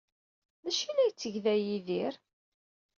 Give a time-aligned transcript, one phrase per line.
[0.63, 2.13] D acu ay la yetteg da Yidir?